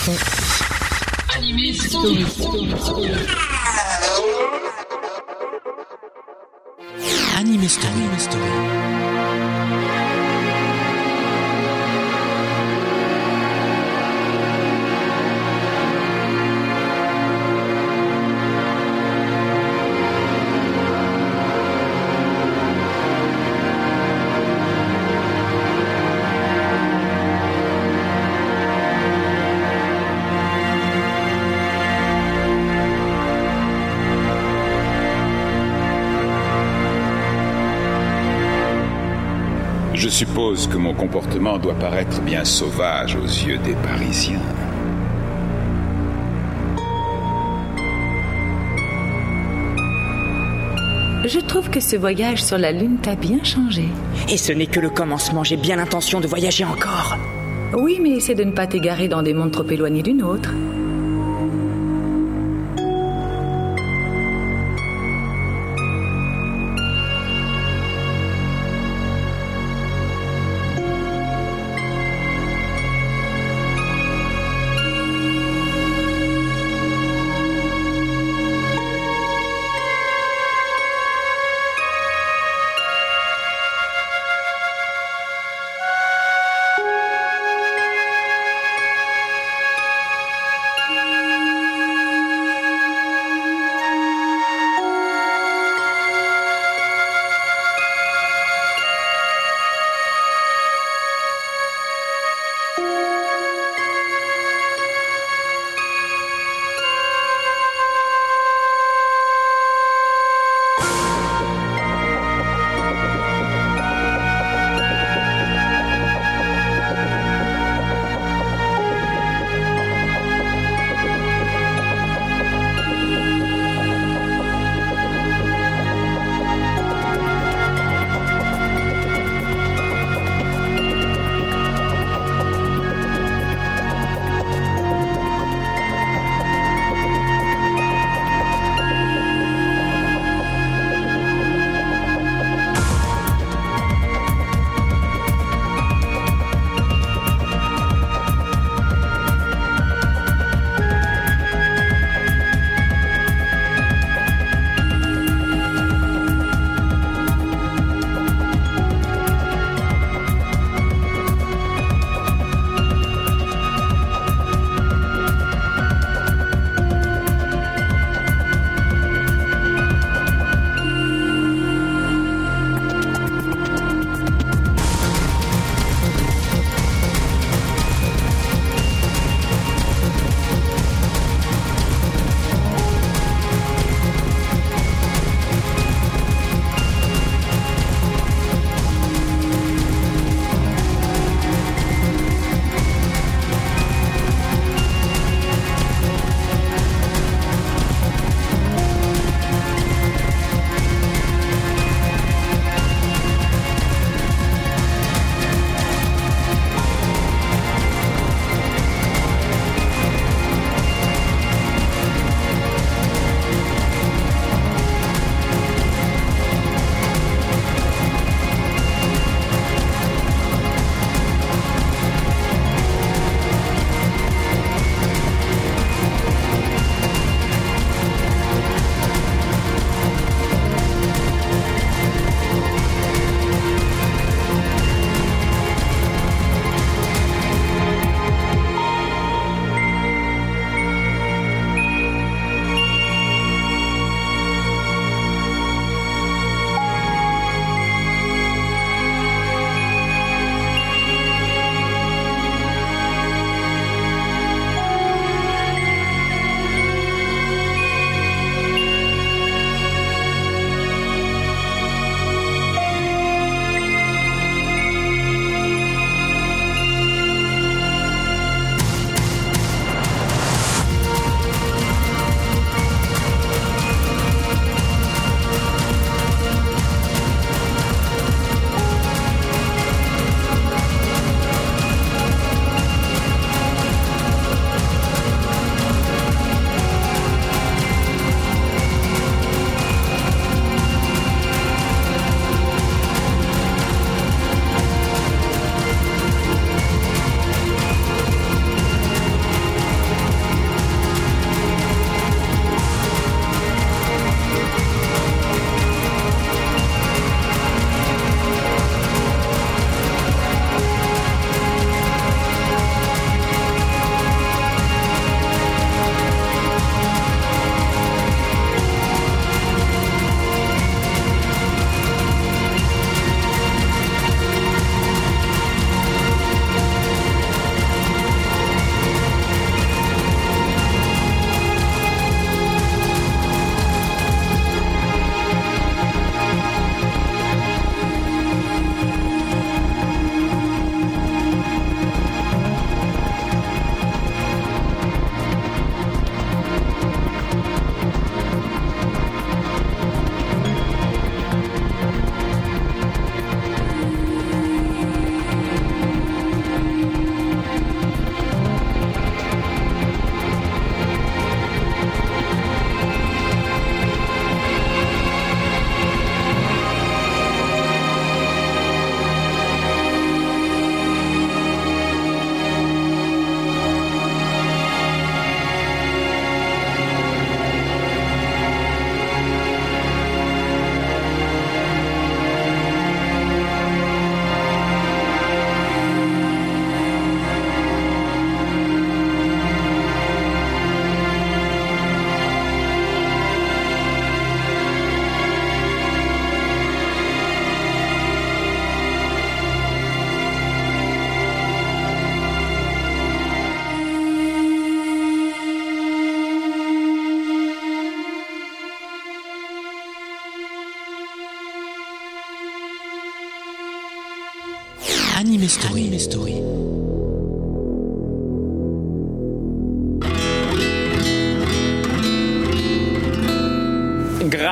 Je 40.09 40.13
suppose 40.15 40.67
que 40.69 40.79
mon 40.79 40.95
comportement 40.95 41.59
doit 41.59 41.75
paraître 41.75 42.23
bien 42.23 42.43
sauvage 42.43 43.15
aux 43.15 43.27
yeux 43.27 43.59
des 43.59 43.75
Parisiens. 43.75 44.41
Je 51.27 51.39
trouve 51.41 51.69
que 51.69 51.81
ce 51.81 51.97
voyage 51.97 52.43
sur 52.43 52.57
la 52.57 52.73
Lune 52.73 52.97
t'a 53.03 53.17
bien 53.17 53.45
changé. 53.45 53.85
Et 54.31 54.39
ce 54.39 54.51
n'est 54.55 54.67
que 54.67 54.81
le 54.81 54.89
commencement, 54.89 55.45
j'ai 55.45 55.59
bien 55.59 55.77
l'intention 55.77 56.21
de 56.21 56.27
voyager 56.27 56.65
encore. 56.65 57.19
Oui, 57.75 57.99
mais 58.03 58.13
essaie 58.13 58.35
de 58.35 58.45
ne 58.45 58.53
pas 58.53 58.67
t'égarer 58.67 59.09
dans 59.09 59.23
des 59.23 59.35
mondes 59.35 59.53
trop 59.53 59.69
éloignés 59.69 60.03
d'une 60.03 60.23
autre. 60.23 60.55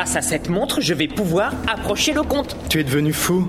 Grâce 0.07 0.19
à 0.19 0.23
cette 0.23 0.49
montre, 0.49 0.81
je 0.81 0.95
vais 0.95 1.09
pouvoir 1.09 1.53
approcher 1.67 2.13
le 2.13 2.23
comte. 2.23 2.57
Tu 2.69 2.79
es 2.79 2.85
devenu 2.85 3.13
fou. 3.13 3.49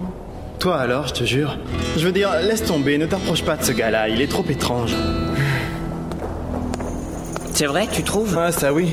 Toi 0.57 0.77
alors, 0.77 1.07
je 1.07 1.13
te 1.13 1.23
jure. 1.23 1.55
Je 1.95 2.03
veux 2.03 2.11
dire, 2.11 2.31
laisse 2.41 2.65
tomber, 2.65 2.97
ne 2.97 3.05
t'approche 3.05 3.43
pas 3.43 3.57
de 3.57 3.63
ce 3.63 3.71
gars-là, 3.71 4.09
il 4.09 4.21
est 4.21 4.27
trop 4.27 4.43
étrange. 4.49 4.95
C'est 7.53 7.67
vrai, 7.67 7.87
tu 7.91 8.01
trouves? 8.01 8.35
Ah, 8.39 8.51
ça 8.51 8.73
oui. 8.73 8.91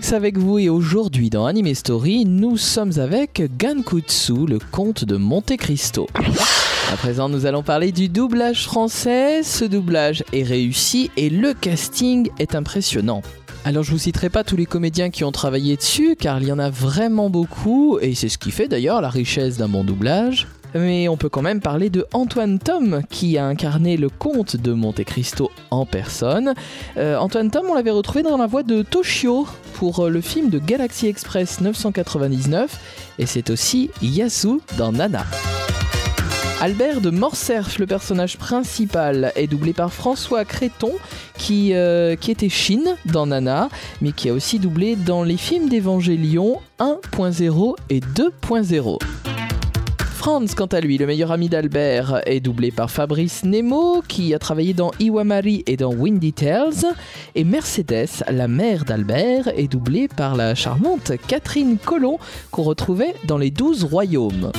Alex 0.00 0.12
avec 0.14 0.38
vous 0.38 0.58
et 0.58 0.70
aujourd'hui 0.70 1.28
dans 1.28 1.44
Anime 1.44 1.74
Story, 1.74 2.24
nous 2.24 2.56
sommes 2.56 2.98
avec 2.98 3.42
Gankutsu, 3.58 4.46
le 4.46 4.58
comte 4.58 5.04
de 5.04 5.16
Monte 5.16 5.54
Cristo. 5.58 6.06
À 6.90 6.96
présent, 6.96 7.28
nous 7.28 7.44
allons 7.44 7.62
parler 7.62 7.92
du 7.92 8.08
doublage 8.08 8.64
français. 8.64 9.42
Ce 9.42 9.66
doublage 9.66 10.24
est 10.32 10.42
réussi 10.42 11.10
et 11.18 11.28
le 11.28 11.52
casting 11.52 12.30
est 12.38 12.54
impressionnant. 12.54 13.20
Alors 13.66 13.82
je 13.82 13.90
vous 13.90 13.98
citerai 13.98 14.30
pas 14.30 14.42
tous 14.42 14.56
les 14.56 14.64
comédiens 14.64 15.10
qui 15.10 15.22
ont 15.22 15.32
travaillé 15.32 15.76
dessus 15.76 16.16
car 16.18 16.40
il 16.40 16.48
y 16.48 16.52
en 16.52 16.58
a 16.58 16.70
vraiment 16.70 17.28
beaucoup 17.28 17.98
et 18.00 18.14
c'est 18.14 18.30
ce 18.30 18.38
qui 18.38 18.52
fait 18.52 18.68
d'ailleurs 18.68 19.02
la 19.02 19.10
richesse 19.10 19.58
d'un 19.58 19.68
bon 19.68 19.84
doublage. 19.84 20.46
Mais 20.74 21.08
on 21.08 21.16
peut 21.16 21.28
quand 21.28 21.42
même 21.42 21.60
parler 21.60 21.90
de 21.90 22.06
Antoine 22.12 22.58
Tom 22.58 23.02
qui 23.10 23.38
a 23.38 23.46
incarné 23.46 23.96
le 23.96 24.08
comte 24.08 24.56
de 24.56 24.72
Monte 24.72 25.04
Cristo 25.04 25.50
en 25.70 25.86
personne. 25.86 26.54
Euh, 26.96 27.16
Antoine 27.16 27.50
Tom, 27.50 27.66
on 27.68 27.74
l'avait 27.74 27.90
retrouvé 27.90 28.22
dans 28.22 28.36
la 28.36 28.46
voix 28.46 28.62
de 28.62 28.82
Toshio 28.82 29.46
pour 29.74 30.00
euh, 30.06 30.10
le 30.10 30.20
film 30.20 30.50
de 30.50 30.58
Galaxy 30.58 31.06
Express 31.06 31.60
999 31.60 33.14
et 33.18 33.26
c'est 33.26 33.50
aussi 33.50 33.90
Yasu 34.02 34.60
dans 34.78 34.92
Nana. 34.92 35.24
Albert 36.60 37.00
de 37.00 37.08
Morcerf, 37.08 37.78
le 37.78 37.86
personnage 37.86 38.36
principal, 38.36 39.32
est 39.34 39.46
doublé 39.46 39.72
par 39.72 39.94
François 39.94 40.44
Créton, 40.44 40.92
qui, 41.38 41.72
euh, 41.72 42.12
était 42.12 42.50
Chine 42.50 42.96
dans 43.06 43.26
Nana, 43.26 43.70
mais 44.02 44.12
qui 44.12 44.28
a 44.28 44.34
aussi 44.34 44.58
doublé 44.58 44.94
dans 44.94 45.22
les 45.22 45.38
films 45.38 45.70
d'Évangélion 45.70 46.60
1.0 46.78 47.76
et 47.88 48.00
2.0. 48.00 48.98
Franz, 50.20 50.54
quant 50.54 50.66
à 50.66 50.82
lui, 50.82 50.98
le 50.98 51.06
meilleur 51.06 51.32
ami 51.32 51.48
d'Albert, 51.48 52.20
est 52.26 52.40
doublé 52.40 52.70
par 52.70 52.90
Fabrice 52.90 53.42
Nemo, 53.42 54.02
qui 54.06 54.34
a 54.34 54.38
travaillé 54.38 54.74
dans 54.74 54.90
Iwamari 55.00 55.64
et 55.66 55.78
dans 55.78 55.94
Windy 55.94 56.34
Tales. 56.34 56.84
Et 57.34 57.42
Mercedes, 57.42 58.22
la 58.30 58.46
mère 58.46 58.84
d'Albert, 58.84 59.48
est 59.56 59.68
doublée 59.68 60.08
par 60.08 60.36
la 60.36 60.54
charmante 60.54 61.12
Catherine 61.26 61.78
Colomb, 61.78 62.18
qu'on 62.50 62.64
retrouvait 62.64 63.14
dans 63.24 63.38
Les 63.38 63.50
Douze 63.50 63.82
Royaumes. 63.82 64.52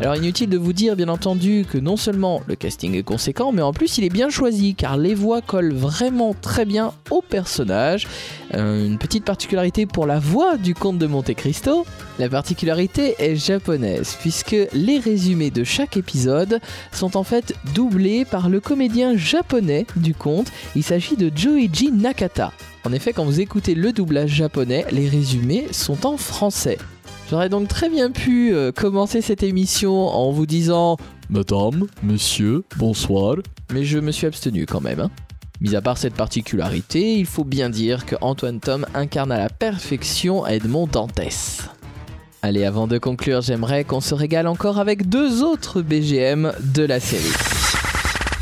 Alors 0.00 0.14
inutile 0.14 0.48
de 0.48 0.56
vous 0.56 0.72
dire 0.72 0.94
bien 0.94 1.08
entendu 1.08 1.66
que 1.68 1.76
non 1.76 1.96
seulement 1.96 2.40
le 2.46 2.54
casting 2.54 2.94
est 2.94 3.02
conséquent, 3.02 3.50
mais 3.50 3.62
en 3.62 3.72
plus 3.72 3.98
il 3.98 4.04
est 4.04 4.10
bien 4.10 4.30
choisi 4.30 4.76
car 4.76 4.96
les 4.96 5.12
voix 5.12 5.42
collent 5.42 5.74
vraiment 5.74 6.36
très 6.40 6.64
bien 6.64 6.92
au 7.10 7.20
personnage. 7.20 8.06
Euh, 8.54 8.86
une 8.86 8.98
petite 8.98 9.24
particularité 9.24 9.86
pour 9.86 10.06
la 10.06 10.20
voix 10.20 10.56
du 10.56 10.72
comte 10.72 10.98
de 10.98 11.06
Monte 11.08 11.34
Cristo, 11.34 11.84
la 12.20 12.28
particularité 12.28 13.16
est 13.18 13.34
japonaise 13.34 14.16
puisque 14.20 14.56
les 14.72 15.00
résumés 15.00 15.50
de 15.50 15.64
chaque 15.64 15.96
épisode 15.96 16.60
sont 16.92 17.16
en 17.16 17.24
fait 17.24 17.54
doublés 17.74 18.24
par 18.24 18.48
le 18.48 18.60
comédien 18.60 19.16
japonais 19.16 19.84
du 19.96 20.14
conte. 20.14 20.52
Il 20.76 20.84
s'agit 20.84 21.16
de 21.16 21.32
Joeiji 21.34 21.90
Nakata. 21.90 22.52
En 22.84 22.92
effet, 22.92 23.12
quand 23.12 23.24
vous 23.24 23.40
écoutez 23.40 23.74
le 23.74 23.92
doublage 23.92 24.30
japonais, 24.30 24.86
les 24.92 25.08
résumés 25.08 25.66
sont 25.72 26.06
en 26.06 26.16
français. 26.16 26.78
J'aurais 27.30 27.50
donc 27.50 27.68
très 27.68 27.90
bien 27.90 28.10
pu 28.10 28.54
euh, 28.54 28.72
commencer 28.72 29.20
cette 29.20 29.42
émission 29.42 30.08
en 30.08 30.30
vous 30.30 30.46
disant 30.46 30.96
Madame, 31.28 31.86
Monsieur, 32.02 32.64
bonsoir, 32.78 33.36
mais 33.70 33.84
je 33.84 33.98
me 33.98 34.12
suis 34.12 34.26
abstenu 34.26 34.64
quand 34.64 34.80
même. 34.80 35.00
Hein. 35.00 35.10
Mis 35.60 35.76
à 35.76 35.82
part 35.82 35.98
cette 35.98 36.14
particularité, 36.14 37.18
il 37.18 37.26
faut 37.26 37.44
bien 37.44 37.68
dire 37.68 38.06
que 38.06 38.16
Antoine 38.22 38.60
Tom 38.60 38.86
incarne 38.94 39.30
à 39.30 39.38
la 39.38 39.50
perfection 39.50 40.46
Edmond 40.46 40.86
Dantès. 40.86 41.64
Allez, 42.40 42.64
avant 42.64 42.86
de 42.86 42.96
conclure, 42.96 43.42
j'aimerais 43.42 43.84
qu'on 43.84 44.00
se 44.00 44.14
régale 44.14 44.46
encore 44.46 44.78
avec 44.78 45.10
deux 45.10 45.42
autres 45.42 45.82
BGM 45.82 46.52
de 46.74 46.82
la 46.84 46.98
série. 46.98 47.24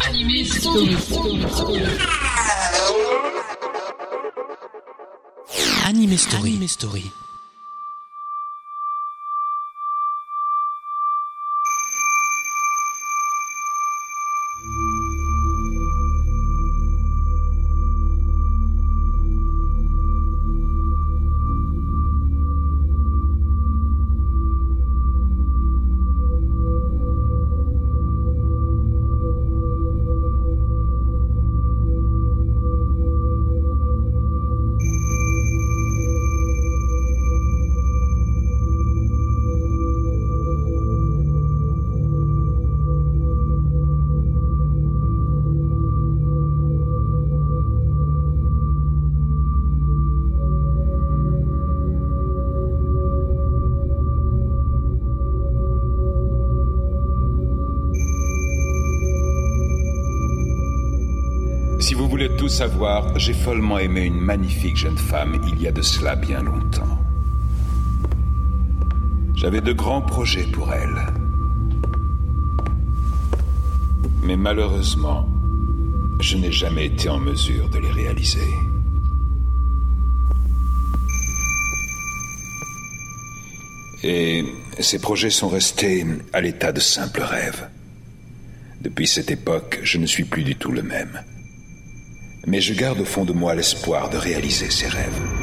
Anime 0.08 0.44
Story. 0.44 0.96
Anime 5.86 6.16
Story. 6.68 7.10
Savoir, 62.56 63.18
j'ai 63.18 63.34
follement 63.34 63.78
aimé 63.78 64.04
une 64.04 64.18
magnifique 64.18 64.78
jeune 64.78 64.96
femme 64.96 65.38
il 65.46 65.60
y 65.60 65.68
a 65.68 65.72
de 65.72 65.82
cela 65.82 66.16
bien 66.16 66.42
longtemps. 66.42 66.98
J'avais 69.34 69.60
de 69.60 69.74
grands 69.74 70.00
projets 70.00 70.44
pour 70.44 70.72
elle. 70.72 71.06
Mais 74.22 74.38
malheureusement, 74.38 75.28
je 76.20 76.38
n'ai 76.38 76.50
jamais 76.50 76.86
été 76.86 77.10
en 77.10 77.18
mesure 77.18 77.68
de 77.68 77.78
les 77.78 77.90
réaliser. 77.90 78.54
Et 84.02 84.46
ces 84.80 84.98
projets 84.98 85.28
sont 85.28 85.50
restés 85.50 86.06
à 86.32 86.40
l'état 86.40 86.72
de 86.72 86.80
simples 86.80 87.20
rêves. 87.20 87.68
Depuis 88.80 89.06
cette 89.06 89.30
époque, 89.30 89.78
je 89.82 89.98
ne 89.98 90.06
suis 90.06 90.24
plus 90.24 90.42
du 90.42 90.56
tout 90.56 90.72
le 90.72 90.82
même. 90.82 91.20
Mais 92.46 92.60
je 92.60 92.74
garde 92.74 93.00
au 93.00 93.04
fond 93.04 93.24
de 93.24 93.32
moi 93.32 93.54
l'espoir 93.54 94.08
de 94.08 94.16
réaliser 94.16 94.70
ces 94.70 94.86
rêves. 94.86 95.35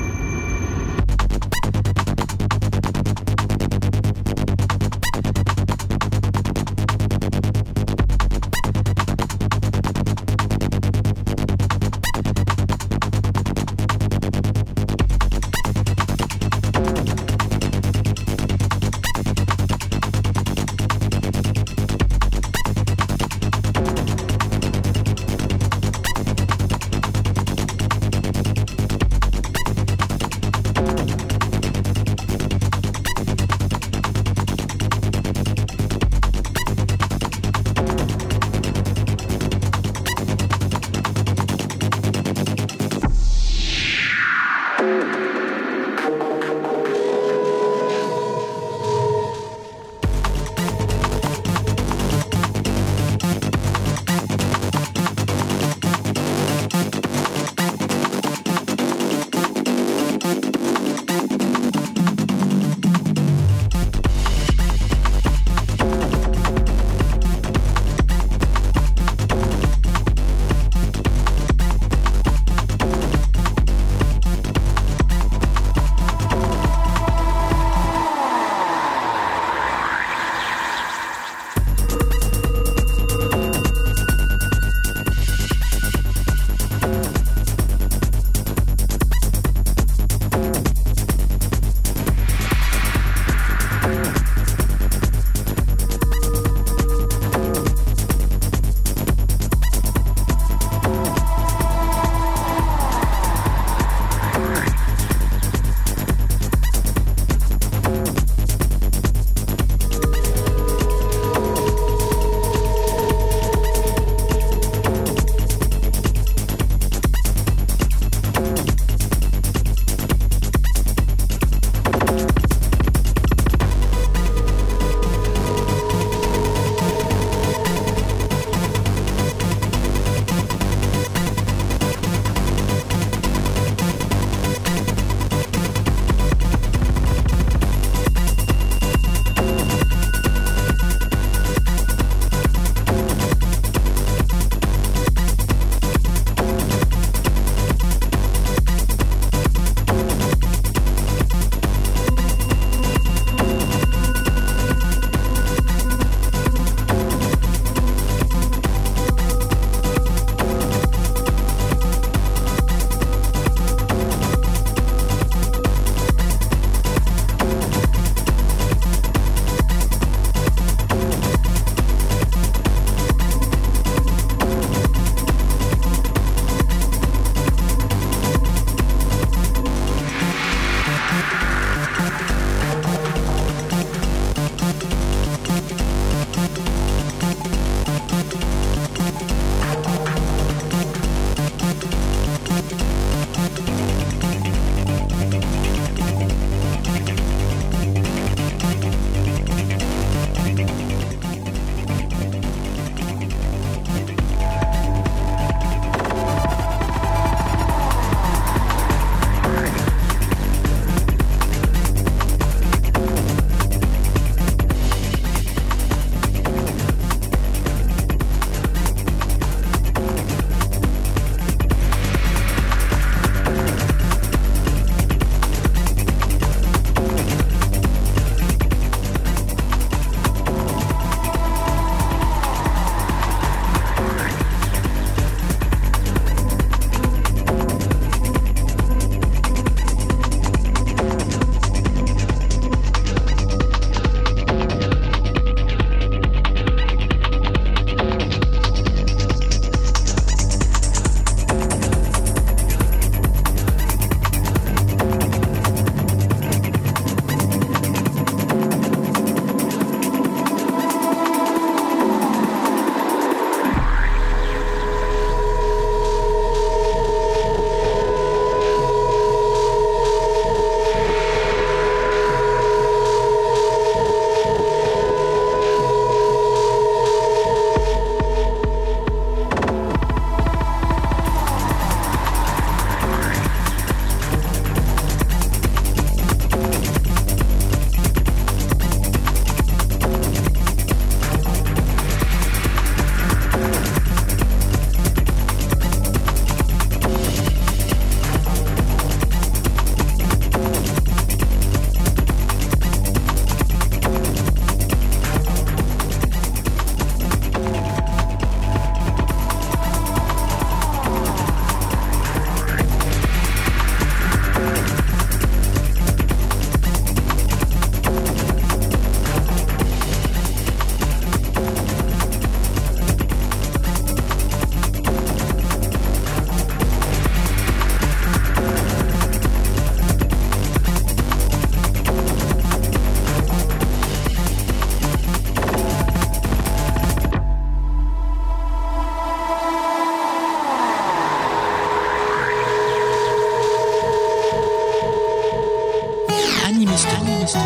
animiste. 346.64 347.09
animiste. 347.20 347.59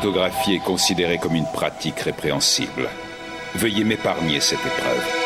Photographie 0.00 0.54
est 0.54 0.64
considérée 0.64 1.18
comme 1.18 1.34
une 1.34 1.44
pratique 1.44 2.00
répréhensible. 2.00 2.88
Veuillez 3.54 3.84
m'épargner 3.84 4.40
cette 4.40 4.64
épreuve. 4.64 5.19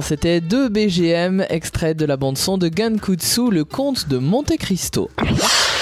C'était 0.00 0.40
deux 0.40 0.68
BGM 0.68 1.44
extraits 1.48 1.96
de 1.96 2.04
la 2.04 2.16
bande-son 2.16 2.58
de 2.58 2.68
Gankutsu, 2.68 3.50
le 3.50 3.64
conte 3.64 4.08
de 4.08 4.18
Monte 4.18 4.56
Cristo. 4.58 5.10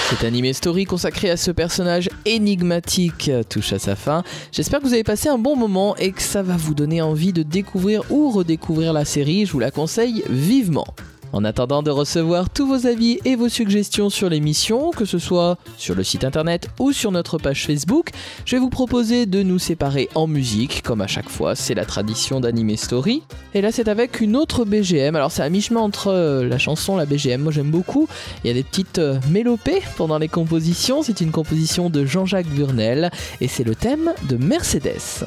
Cet 0.09 0.23
animé 0.23 0.53
story 0.53 0.85
consacré 0.85 1.29
à 1.29 1.37
ce 1.37 1.51
personnage 1.51 2.09
énigmatique 2.25 3.29
touche 3.49 3.73
à 3.73 3.79
sa 3.79 3.95
fin. 3.95 4.23
J'espère 4.51 4.79
que 4.79 4.85
vous 4.85 4.93
avez 4.93 5.03
passé 5.03 5.29
un 5.29 5.37
bon 5.37 5.55
moment 5.55 5.95
et 5.97 6.11
que 6.11 6.21
ça 6.21 6.41
va 6.41 6.55
vous 6.55 6.73
donner 6.73 7.01
envie 7.01 7.33
de 7.33 7.43
découvrir 7.43 8.03
ou 8.09 8.29
redécouvrir 8.29 8.93
la 8.93 9.05
série. 9.05 9.45
Je 9.45 9.51
vous 9.51 9.59
la 9.59 9.71
conseille 9.71 10.23
vivement. 10.29 10.87
En 11.33 11.43
attendant 11.43 11.83
de 11.83 11.91
recevoir 11.91 12.49
tous 12.49 12.65
vos 12.65 12.87
avis 12.87 13.19
et 13.25 13.35
vos 13.35 13.49
suggestions 13.49 14.09
sur 14.09 14.29
l'émission, 14.29 14.91
que 14.91 15.05
ce 15.05 15.19
soit 15.19 15.57
sur 15.77 15.95
le 15.95 16.03
site 16.03 16.23
internet 16.23 16.69
ou 16.79 16.91
sur 16.91 17.11
notre 17.11 17.37
page 17.37 17.65
Facebook, 17.65 18.11
je 18.45 18.55
vais 18.55 18.59
vous 18.59 18.69
proposer 18.69 19.25
de 19.25 19.43
nous 19.43 19.59
séparer 19.59 20.09
en 20.15 20.27
musique, 20.27 20.81
comme 20.83 21.01
à 21.01 21.07
chaque 21.07 21.29
fois, 21.29 21.55
c'est 21.55 21.73
la 21.73 21.85
tradition 21.85 22.39
d'Anime 22.39 22.77
Story. 22.77 23.23
Et 23.53 23.61
là, 23.61 23.71
c'est 23.71 23.87
avec 23.87 24.21
une 24.21 24.35
autre 24.35 24.65
BGM. 24.65 25.15
Alors, 25.15 25.31
c'est 25.31 25.43
à 25.43 25.49
mi-chemin 25.49 25.81
entre 25.81 26.07
euh, 26.07 26.47
la 26.47 26.57
chanson 26.57 26.95
la 26.95 27.05
BGM. 27.05 27.41
Moi, 27.41 27.51
j'aime 27.51 27.71
beaucoup. 27.71 28.07
Il 28.43 28.47
y 28.47 28.51
a 28.51 28.53
des 28.53 28.63
petites 28.63 28.99
euh, 28.99 29.19
mélopées 29.29 29.81
pendant 29.97 30.17
les 30.17 30.27
compositions. 30.27 31.03
C'est 31.03 31.21
une 31.21 31.31
composition 31.31 31.89
de 31.89 32.05
Jean-Jacques 32.05 32.47
Burnel 32.47 33.11
et 33.41 33.47
c'est 33.47 33.63
le 33.63 33.75
thème 33.75 34.13
de 34.29 34.37
Mercedes. 34.37 35.25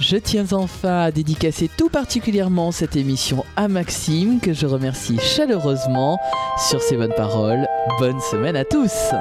Je 0.00 0.16
tiens 0.16 0.46
enfin 0.52 1.02
à 1.02 1.10
dédicacer 1.10 1.68
tout 1.76 1.90
particulièrement 1.90 2.72
cette 2.72 2.96
émission 2.96 3.44
à 3.54 3.68
Maxime, 3.68 4.40
que 4.40 4.54
je 4.54 4.66
remercie 4.66 5.18
chaleureusement 5.18 6.18
sur 6.70 6.80
ses 6.80 6.96
bonnes 6.96 7.12
paroles. 7.14 7.66
Bonne 7.98 8.18
semaine 8.30 8.56
à 8.56 8.64
tous! 8.64 9.12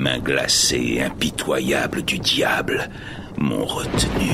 Mains 0.00 0.18
glacées 0.18 0.94
et 0.94 1.02
impitoyables 1.02 2.02
du 2.02 2.18
diable 2.18 2.88
m'ont 3.36 3.66
retenu. 3.66 4.32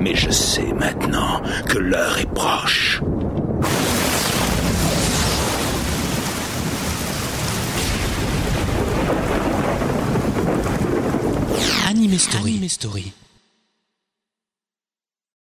Mais 0.00 0.14
je 0.14 0.30
sais 0.30 0.72
maintenant 0.72 1.42
que 1.68 1.78
l'heure 1.78 2.18
est 2.18 2.32
proche. 2.32 3.02
Anime 11.86 12.18
Story. 12.18 12.54
Anime 12.54 12.68
Story. 12.68 13.12